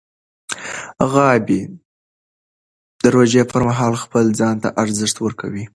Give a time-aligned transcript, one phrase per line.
[1.11, 1.61] غابي
[3.03, 5.65] د روژې پر مهال خپل ځان ته ارزښت ورکوي.